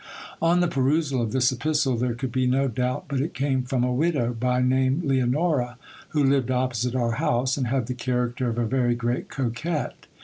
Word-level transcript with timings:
On 0.41 0.61
the 0.61 0.67
perusal 0.67 1.21
of 1.21 1.31
this 1.31 1.51
epistle, 1.51 1.95
there 1.95 2.15
could 2.15 2.31
be 2.31 2.47
no 2.47 2.67
doubt 2.67 3.05
but 3.07 3.21
it 3.21 3.35
came 3.35 3.61
from 3.61 3.83
a 3.83 3.93
widow, 3.93 4.33
by 4.33 4.59
name 4.59 5.03
Leonora, 5.05 5.77
who 6.09 6.23
lived 6.23 6.49
opposite 6.49 6.95
our 6.95 7.11
house, 7.21 7.55
and 7.55 7.67
had 7.67 7.85
the 7.85 7.93
character 7.93 8.49
of 8.49 8.57
a 8.57 8.65
very 8.65 8.95
great 8.95 9.29
coquette. 9.29 10.07